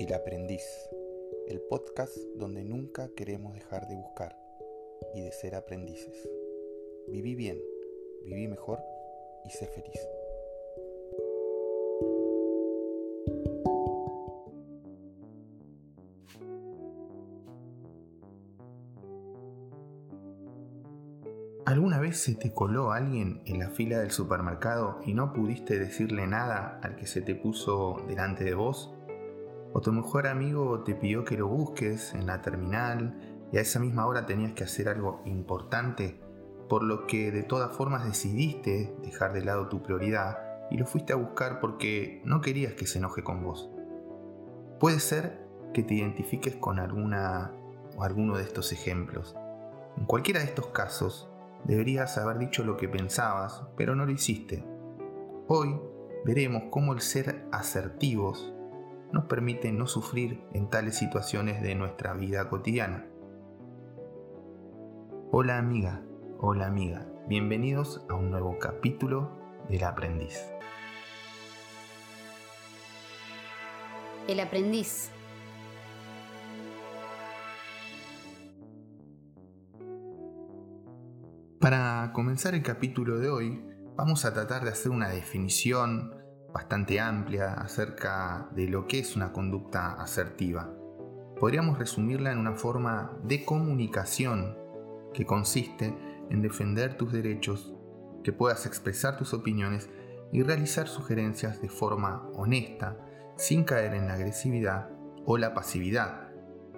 [0.00, 0.64] El aprendiz,
[1.46, 4.34] el podcast donde nunca queremos dejar de buscar
[5.14, 6.26] y de ser aprendices.
[7.08, 7.60] Viví bien,
[8.24, 8.78] viví mejor
[9.44, 10.00] y sé feliz.
[21.66, 26.26] ¿Alguna vez se te coló alguien en la fila del supermercado y no pudiste decirle
[26.26, 28.94] nada al que se te puso delante de vos?
[29.80, 33.18] ¿O tu mejor amigo te pidió que lo busques en la terminal
[33.50, 36.20] y a esa misma hora tenías que hacer algo importante,
[36.68, 40.36] por lo que de todas formas decidiste dejar de lado tu prioridad
[40.70, 43.70] y lo fuiste a buscar porque no querías que se enoje con vos?
[44.78, 47.54] Puede ser que te identifiques con alguna
[47.96, 49.34] o alguno de estos ejemplos.
[49.96, 51.26] En cualquiera de estos casos,
[51.64, 54.64] Deberías haber dicho lo que pensabas, pero no lo hiciste.
[55.46, 55.78] Hoy
[56.24, 58.54] veremos cómo el ser asertivos
[59.12, 63.06] nos permite no sufrir en tales situaciones de nuestra vida cotidiana.
[65.32, 66.02] Hola amiga,
[66.38, 69.30] hola amiga, bienvenidos a un nuevo capítulo
[69.68, 70.40] del aprendiz.
[74.28, 75.10] El aprendiz
[81.60, 83.62] Para comenzar el capítulo de hoy,
[83.94, 86.19] vamos a tratar de hacer una definición
[86.52, 90.72] bastante amplia acerca de lo que es una conducta asertiva.
[91.38, 94.56] Podríamos resumirla en una forma de comunicación
[95.14, 95.94] que consiste
[96.28, 97.74] en defender tus derechos,
[98.22, 99.88] que puedas expresar tus opiniones
[100.32, 102.96] y realizar sugerencias de forma honesta,
[103.36, 104.90] sin caer en la agresividad
[105.24, 106.28] o la pasividad,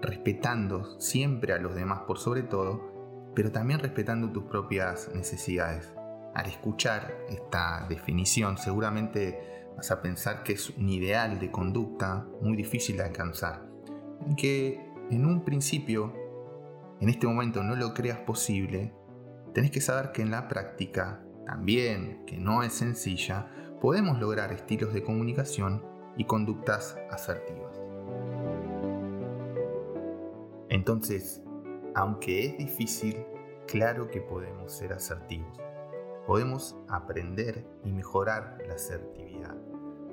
[0.00, 2.92] respetando siempre a los demás por sobre todo
[3.34, 5.92] pero también respetando tus propias necesidades.
[6.34, 12.56] Al escuchar esta definición seguramente vas a pensar que es un ideal de conducta muy
[12.56, 13.66] difícil de alcanzar,
[14.36, 16.12] que en un principio,
[17.00, 18.94] en este momento no lo creas posible,
[19.52, 23.48] tenés que saber que en la práctica, también que no es sencilla,
[23.80, 25.84] podemos lograr estilos de comunicación
[26.16, 27.80] y conductas asertivas.
[30.68, 31.42] Entonces,
[31.94, 33.26] aunque es difícil,
[33.66, 35.58] claro que podemos ser asertivos.
[36.26, 39.31] Podemos aprender y mejorar la asertividad.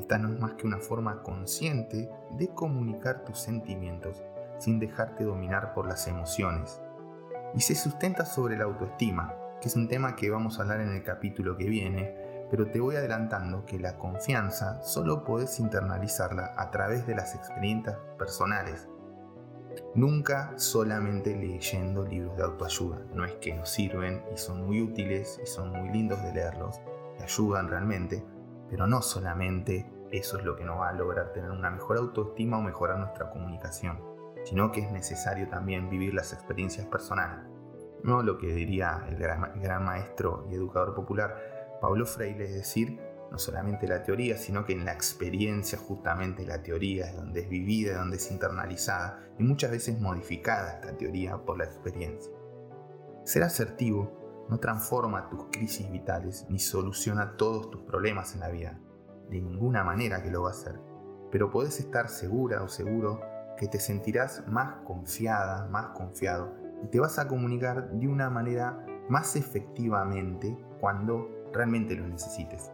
[0.00, 4.22] Esta no es más que una forma consciente de comunicar tus sentimientos
[4.58, 6.80] sin dejarte dominar por las emociones.
[7.54, 10.90] Y se sustenta sobre la autoestima, que es un tema que vamos a hablar en
[10.90, 16.70] el capítulo que viene, pero te voy adelantando que la confianza solo puedes internalizarla a
[16.70, 18.88] través de las experiencias personales
[19.94, 22.98] Nunca solamente leyendo libros de autoayuda.
[23.14, 26.80] No es que nos sirven y son muy útiles y son muy lindos de leerlos,
[27.18, 28.24] y ayudan realmente,
[28.70, 32.58] pero no solamente eso es lo que nos va a lograr tener una mejor autoestima
[32.58, 34.00] o mejorar nuestra comunicación,
[34.44, 37.44] sino que es necesario también vivir las experiencias personales.
[38.02, 42.98] No lo que diría el gran, maestro y educador popular Paulo Freire, es decir,
[43.30, 47.48] no solamente la teoría, sino que en la experiencia justamente la teoría es donde es
[47.48, 52.32] vivida, donde es internalizada y muchas veces modificada esta teoría por la experiencia.
[53.24, 54.19] Ser asertivo
[54.50, 58.78] no transforma tus crisis vitales ni soluciona todos tus problemas en la vida,
[59.30, 60.78] de ninguna manera que lo va a hacer,
[61.30, 63.20] pero puedes estar segura o seguro
[63.56, 66.52] que te sentirás más confiada, más confiado
[66.82, 72.70] y te vas a comunicar de una manera más efectivamente cuando realmente lo necesites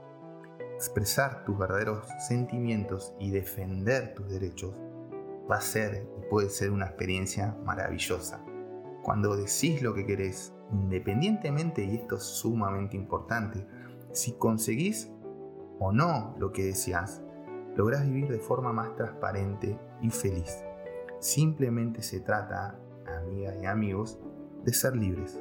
[0.76, 4.74] expresar tus verdaderos sentimientos y defender tus derechos
[5.50, 8.44] va a ser y puede ser una experiencia maravillosa.
[9.02, 13.66] Cuando decís lo que querés, independientemente, y esto es sumamente importante,
[14.12, 15.10] si conseguís
[15.78, 17.22] o no lo que deseas,
[17.76, 20.64] lográs vivir de forma más transparente y feliz.
[21.20, 24.18] Simplemente se trata, amigas y amigos,
[24.64, 25.38] de ser libres.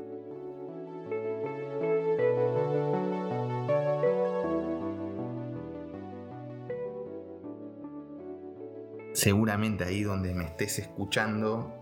[9.25, 11.73] seguramente ahí donde me estés escuchando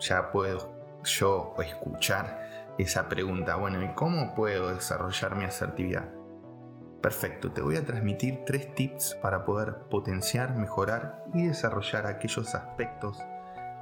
[0.00, 0.70] ya puedo
[1.02, 3.56] yo escuchar esa pregunta.
[3.56, 6.08] Bueno, ¿y cómo puedo desarrollar mi asertividad?
[7.00, 13.18] Perfecto, te voy a transmitir tres tips para poder potenciar, mejorar y desarrollar aquellos aspectos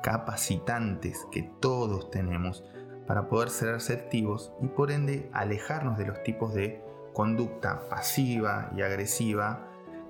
[0.03, 2.65] capacitantes que todos tenemos
[3.09, 8.83] para poder ser asertivos y por ende alejarnos de los tipos de conducta pasiva y
[8.83, 9.67] agresiva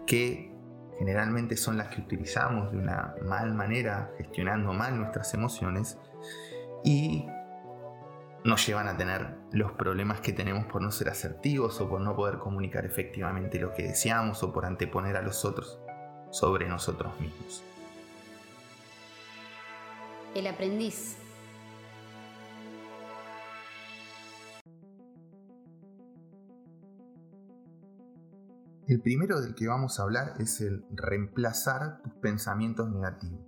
[0.06, 0.52] que
[0.98, 5.96] generalmente son las que utilizamos de una mal manera, gestionando mal nuestras emociones
[6.84, 7.26] y
[8.48, 12.16] nos llevan a tener los problemas que tenemos por no ser asertivos o por no
[12.16, 15.78] poder comunicar efectivamente lo que deseamos o por anteponer a los otros
[16.30, 17.62] sobre nosotros mismos.
[20.34, 21.18] El aprendiz.
[28.86, 33.46] El primero del que vamos a hablar es el reemplazar tus pensamientos negativos.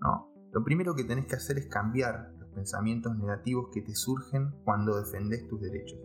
[0.00, 0.32] ¿no?
[0.50, 5.46] Lo primero que tenés que hacer es cambiar pensamientos negativos que te surgen cuando defendes
[5.46, 6.00] tus derechos.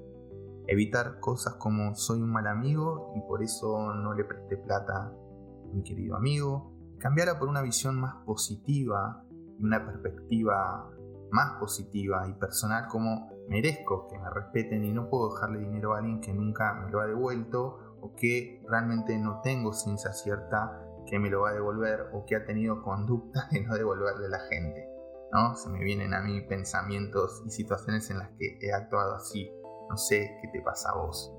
[0.68, 5.74] Evitar cosas como soy un mal amigo y por eso no le presté plata a
[5.74, 6.72] mi querido amigo.
[7.00, 9.26] Cambiarla por una visión más positiva
[9.60, 10.90] y una perspectiva
[11.32, 15.98] más positiva y personal como merezco que me respeten y no puedo dejarle dinero a
[15.98, 21.18] alguien que nunca me lo ha devuelto o que realmente no tengo ciencia cierta que
[21.18, 24.40] me lo va a devolver o que ha tenido conducta de no devolverle a la
[24.42, 24.93] gente.
[25.34, 25.56] ¿No?
[25.56, 29.52] Se me vienen a mí pensamientos y situaciones en las que he actuado así
[29.90, 31.32] no sé qué te pasa a vos.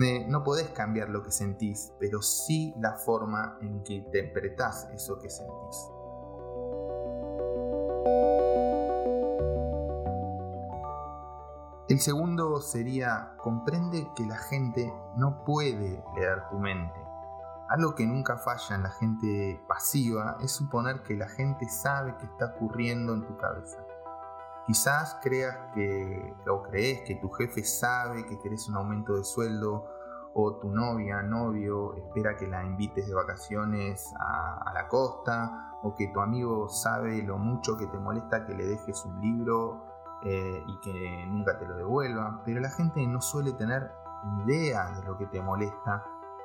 [0.00, 5.18] Eh, no podés cambiar lo que sentís, pero sí la forma en que interpretás eso
[5.18, 5.90] que sentís.
[11.88, 17.07] El segundo sería, comprende que la gente no puede leer tu mente.
[17.68, 22.24] Algo que nunca falla en la gente pasiva es suponer que la gente sabe qué
[22.24, 23.78] está ocurriendo en tu cabeza.
[24.66, 29.86] Quizás creas que, o crees que tu jefe sabe que querés un aumento de sueldo,
[30.32, 36.08] o tu novia, novio, espera que la invites de vacaciones a, la costa, o que
[36.08, 39.84] tu amigo sabe lo mucho que te molesta que le dejes un libro
[40.22, 42.40] eh, y que nunca te lo devuelva.
[42.44, 43.90] Pero la gente no suele tener
[44.44, 46.04] idea de lo que te molesta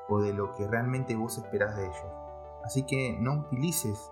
[0.10, 2.14] o de lo que realmente vos esperás de ellos.
[2.64, 4.12] Así que no utilices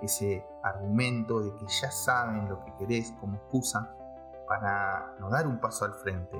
[0.00, 3.94] ese argumento de que ya saben lo que querés como excusa
[4.48, 6.36] para no dar un paso al frente,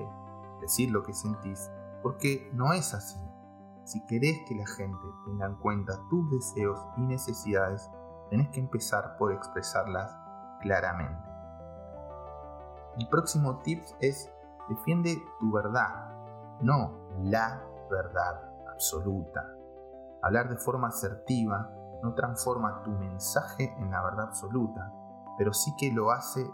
[0.61, 1.71] decir lo que sentís,
[2.03, 3.21] porque no es así.
[3.85, 7.91] Si querés que la gente tenga en cuenta tus deseos y necesidades,
[8.31, 10.17] tenés que empezar por expresarlas
[10.61, 11.29] claramente.
[12.99, 14.31] El próximo tip es
[14.69, 16.11] defiende tu verdad,
[16.61, 18.52] no la verdad
[18.83, 19.49] absoluta.
[20.23, 21.71] Hablar de forma asertiva
[22.03, 24.93] no transforma tu mensaje en la verdad absoluta,
[25.39, 26.45] pero sí que lo hace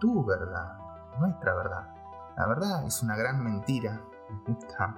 [0.00, 0.78] tu verdad,
[1.18, 1.94] nuestra verdad.
[2.38, 4.00] La verdad es una gran mentira,
[4.30, 4.96] me gusta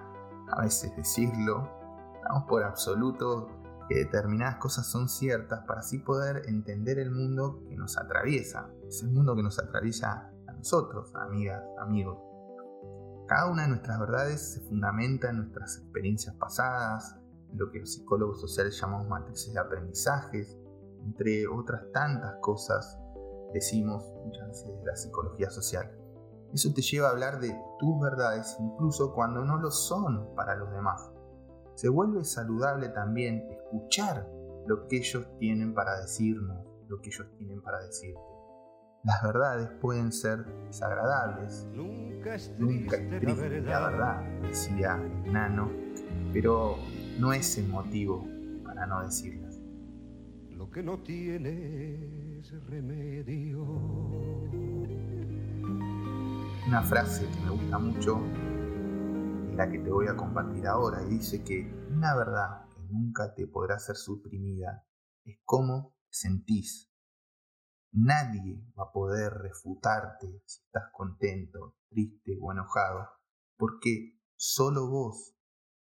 [0.53, 1.69] a veces decirlo,
[2.23, 3.49] damos por absoluto
[3.89, 9.03] que determinadas cosas son ciertas para así poder entender el mundo que nos atraviesa, es
[9.03, 12.30] el mundo que nos atraviesa a nosotros, amigas, amigos.
[13.31, 17.15] Cada una de nuestras verdades se fundamenta en nuestras experiencias pasadas,
[17.55, 20.59] lo que los psicólogos sociales llamamos matrices de aprendizajes,
[21.05, 22.99] entre otras tantas cosas
[23.55, 25.97] decimos muchas veces de la psicología social.
[26.53, 30.73] Eso te lleva a hablar de tus verdades incluso cuando no lo son para los
[30.73, 31.09] demás.
[31.77, 34.29] Se vuelve saludable también escuchar
[34.67, 38.30] lo que ellos tienen para decirnos, lo que ellos tienen para decirte.
[39.03, 41.67] Las verdades pueden ser desagradables.
[41.73, 45.71] Nunca es triste, la verdad, decía Nano,
[46.33, 46.77] pero
[47.19, 48.27] no es el motivo
[48.65, 49.59] para no decirlas.
[50.51, 53.63] Lo que no tiene remedio.
[56.67, 58.21] Una frase que me gusta mucho
[59.49, 63.35] es la que te voy a compartir ahora y dice que una verdad que nunca
[63.35, 64.85] te podrá ser suprimida
[65.25, 66.90] es cómo sentís.
[67.93, 73.09] Nadie va a poder refutarte si estás contento, triste o enojado,
[73.57, 75.35] porque solo vos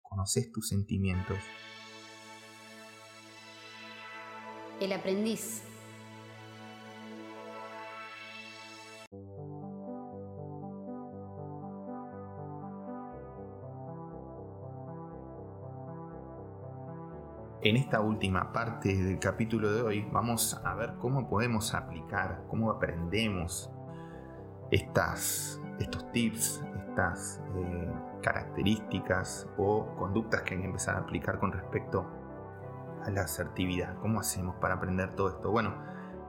[0.02, 1.38] conoces tus sentimientos.
[4.80, 5.62] El aprendiz.
[17.64, 22.70] En esta última parte del capítulo de hoy vamos a ver cómo podemos aplicar, cómo
[22.70, 23.72] aprendemos
[24.70, 27.90] estas, estos tips, estas eh,
[28.20, 32.06] características o conductas que hay que empezar a aplicar con respecto
[33.02, 33.96] a la asertividad.
[33.96, 35.50] ¿Cómo hacemos para aprender todo esto?
[35.50, 35.74] Bueno,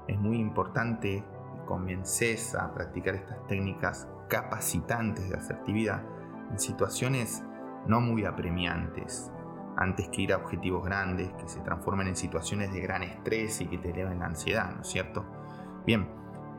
[0.07, 6.01] es muy importante que comiences a practicar estas técnicas capacitantes de asertividad
[6.49, 7.43] en situaciones
[7.87, 9.33] no muy apremiantes,
[9.77, 13.67] antes que ir a objetivos grandes que se transformen en situaciones de gran estrés y
[13.67, 15.25] que te eleven la ansiedad, ¿no es cierto?
[15.85, 16.07] Bien,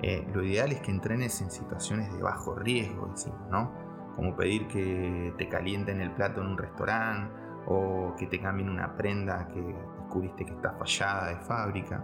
[0.03, 3.87] eh, lo ideal es que entrenes en situaciones de bajo riesgo, decimos, ¿no?
[4.17, 7.33] como pedir que te calienten el plato en un restaurante
[7.67, 12.03] o que te cambien una prenda que descubriste que está fallada de fábrica.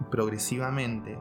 [0.00, 1.16] Y progresivamente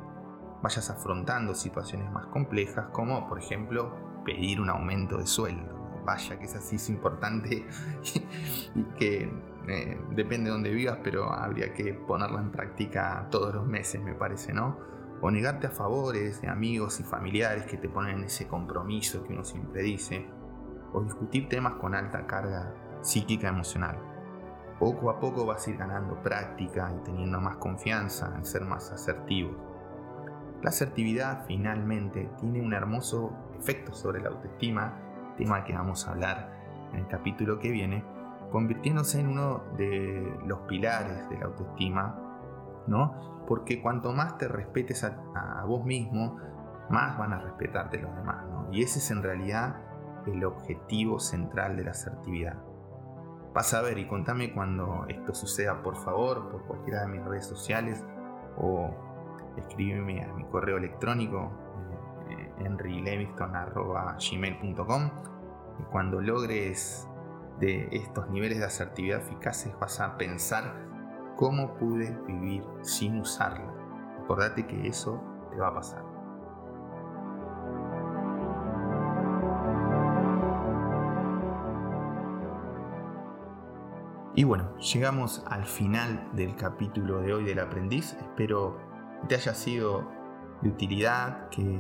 [0.62, 5.83] vayas afrontando situaciones más complejas como por ejemplo pedir un aumento de sueldo.
[6.06, 7.66] Vaya que es así, es importante
[8.76, 9.32] y que
[9.68, 14.14] eh, depende de dónde vivas, pero habría que ponerla en práctica todos los meses, me
[14.14, 14.94] parece, ¿no?
[15.24, 19.32] o negarte a favores de amigos y familiares que te ponen en ese compromiso que
[19.32, 20.28] uno siempre dice,
[20.92, 23.98] o discutir temas con alta carga psíquica emocional.
[24.78, 28.92] Poco a poco vas a ir ganando práctica y teniendo más confianza en ser más
[28.92, 29.56] asertivo.
[30.62, 35.03] La asertividad finalmente tiene un hermoso efecto sobre la autoestima,
[35.36, 36.52] tema que vamos a hablar
[36.94, 38.04] en el capítulo que viene,
[38.52, 42.20] convirtiéndose en uno de los pilares de la autoestima,
[42.88, 43.46] ¿no?
[43.48, 46.38] Porque cuanto más te respetes a, vos mismo,
[46.90, 48.68] más van a respetarte los demás, ¿no?
[48.72, 49.78] Y ese es en realidad
[50.28, 52.58] el objetivo central de la asertividad.
[53.54, 57.46] Vas a ver y contame cuando esto suceda, por favor, por cualquiera de mis redes
[57.46, 58.04] sociales
[58.58, 58.90] o
[59.58, 61.52] escríbeme a mi correo electrónico
[62.60, 65.10] henryleviston.gmail.com
[65.92, 67.10] cuando logres
[67.60, 70.76] de estos niveles de asertividad eficaces vas a pensar
[71.36, 73.74] cómo pude vivir sin usarla.
[74.24, 76.04] Acordate que eso te va a pasar.
[84.36, 88.14] Y bueno, llegamos al final del capítulo de hoy del aprendiz.
[88.14, 88.78] Espero
[89.28, 90.10] te haya sido
[90.64, 91.80] de utilidad, que,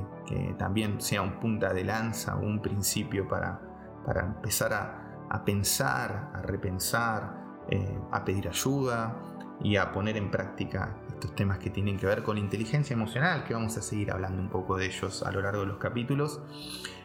[0.57, 3.61] también sea un punta de lanza un principio para,
[4.05, 9.15] para empezar a, pensar, a repensar, eh, a pedir ayuda
[9.61, 13.43] y a poner en práctica estos temas que tienen que ver con la inteligencia emocional,
[13.43, 16.41] que vamos a seguir hablando un poco de ellos a lo largo de los capítulos,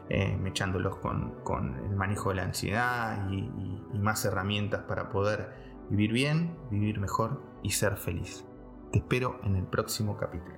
[0.09, 3.51] eh, mechándolos con, el manejo de la ansiedad y,
[3.93, 5.53] y más herramientas para poder
[5.91, 8.45] vivir bien, vivir mejor y ser feliz.
[8.91, 10.57] Te espero en el próximo capítulo.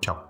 [0.00, 0.25] Chao.